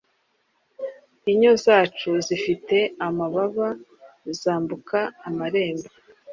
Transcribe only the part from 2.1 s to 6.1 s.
zifite amababa, zambuka amarembo